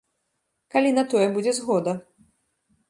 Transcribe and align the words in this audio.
Калі 0.75 0.95
на 0.97 1.03
тое 1.13 1.27
будзе 1.37 1.51
згода. 1.59 1.91